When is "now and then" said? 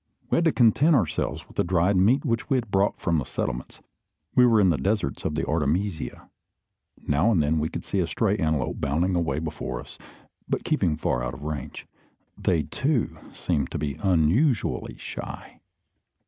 7.07-7.59